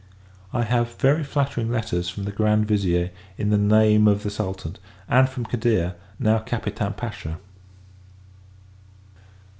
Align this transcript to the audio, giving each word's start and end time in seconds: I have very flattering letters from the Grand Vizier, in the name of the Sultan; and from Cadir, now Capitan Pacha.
I 0.51 0.63
have 0.63 0.95
very 0.95 1.23
flattering 1.23 1.69
letters 1.69 2.09
from 2.09 2.23
the 2.23 2.31
Grand 2.31 2.67
Vizier, 2.67 3.11
in 3.37 3.51
the 3.51 3.57
name 3.59 4.07
of 4.07 4.23
the 4.23 4.31
Sultan; 4.31 4.77
and 5.07 5.29
from 5.29 5.45
Cadir, 5.45 5.93
now 6.17 6.39
Capitan 6.39 6.93
Pacha. 6.93 7.37